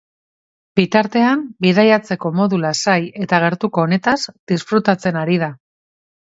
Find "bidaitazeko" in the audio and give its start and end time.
1.65-2.31